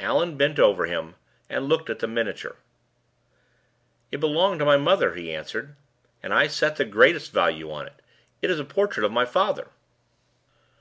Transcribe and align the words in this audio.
Allan 0.00 0.36
bent 0.36 0.58
over 0.58 0.86
him, 0.86 1.14
and 1.48 1.68
looked 1.68 1.88
at 1.88 2.00
the 2.00 2.08
miniature. 2.08 2.56
"It 4.10 4.18
belonged 4.18 4.58
to 4.58 4.64
my 4.64 4.76
mother," 4.76 5.14
he 5.14 5.32
answered; 5.32 5.76
"and 6.24 6.34
I 6.34 6.48
set 6.48 6.74
the 6.74 6.84
greatest 6.84 7.30
value 7.32 7.70
on 7.70 7.86
it. 7.86 8.02
It 8.42 8.50
is 8.50 8.58
a 8.58 8.64
portrait 8.64 9.06
of 9.06 9.12
my 9.12 9.24
father." 9.26 9.68